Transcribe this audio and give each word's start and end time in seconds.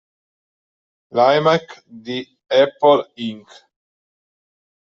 L'iMac 1.17 1.67
di 2.03 2.17
Apple 2.63 3.03
Inc. 3.29 3.49